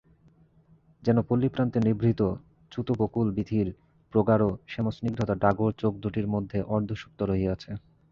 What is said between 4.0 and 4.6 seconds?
প্রগাঢ়